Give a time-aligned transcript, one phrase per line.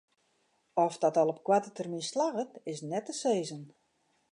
[0.73, 3.63] Oft dat al op koarte termyn slagget is net te sizzen.